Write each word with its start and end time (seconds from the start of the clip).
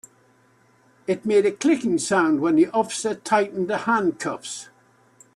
It 1.05 1.27
made 1.27 1.45
a 1.45 1.51
clicking 1.51 1.99
sound 1.99 2.39
when 2.39 2.55
the 2.55 2.69
officer 2.69 3.13
tightened 3.13 3.67
the 3.67 3.77
handcuffs. 3.85 4.67